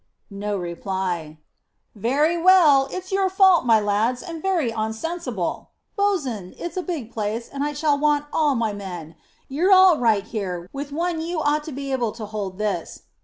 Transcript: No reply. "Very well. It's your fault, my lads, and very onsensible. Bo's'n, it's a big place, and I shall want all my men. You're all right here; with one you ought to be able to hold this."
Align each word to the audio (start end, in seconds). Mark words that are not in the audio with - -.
No 0.33 0.57
reply. 0.57 1.37
"Very 1.93 2.35
well. 2.35 2.87
It's 2.89 3.11
your 3.11 3.29
fault, 3.29 3.65
my 3.67 3.79
lads, 3.79 4.23
and 4.23 4.41
very 4.41 4.73
onsensible. 4.73 5.67
Bo's'n, 5.95 6.55
it's 6.57 6.75
a 6.75 6.81
big 6.81 7.13
place, 7.13 7.47
and 7.47 7.63
I 7.63 7.73
shall 7.73 7.99
want 7.99 8.25
all 8.33 8.55
my 8.55 8.73
men. 8.73 9.15
You're 9.47 9.71
all 9.71 9.99
right 9.99 10.23
here; 10.23 10.67
with 10.73 10.91
one 10.91 11.21
you 11.21 11.39
ought 11.39 11.63
to 11.65 11.71
be 11.71 11.91
able 11.91 12.13
to 12.13 12.25
hold 12.25 12.57
this." 12.57 13.03